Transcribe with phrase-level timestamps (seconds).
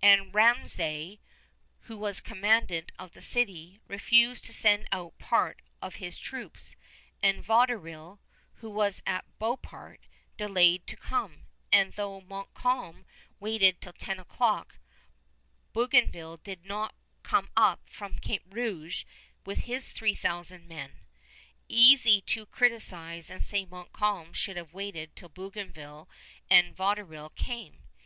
[0.00, 1.18] And Ramezay,
[1.80, 6.74] who was commandant of the city, refused to send out part of his troops;
[7.22, 8.18] and Vaudreuil,
[8.54, 10.00] who was at Beauport,
[10.38, 13.04] delayed to come; and though Montcalm
[13.38, 14.78] waited till ten o'clock,
[15.74, 19.04] Bougainville did not come up from Cape Rouge
[19.44, 21.00] with his three thousand men.
[21.68, 26.08] Easy to criticise and say Montcalm should have waited till Bougainville
[26.48, 27.82] and Vaudreuil came.